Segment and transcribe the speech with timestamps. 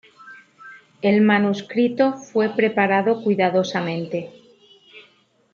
[1.03, 4.31] El manuscrito fue preparado cuidadosamente.